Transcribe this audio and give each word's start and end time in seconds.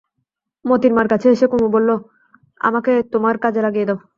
মোতির 0.65 0.93
মার 0.93 1.07
কাছে 1.07 1.27
এসে 1.29 1.45
কুমু 1.51 1.67
বললে, 1.75 1.93
আমাকে 2.61 2.91
তোমার 3.13 3.35
কাজে 3.43 3.61
লাগিয়ে 3.65 3.87
দাও। 3.89 3.97